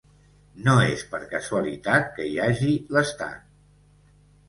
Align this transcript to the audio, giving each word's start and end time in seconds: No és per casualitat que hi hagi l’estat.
No 0.67 0.73
és 0.93 1.03
per 1.11 1.19
casualitat 1.35 2.09
que 2.17 2.29
hi 2.33 2.43
hagi 2.49 2.75
l’estat. 2.99 3.49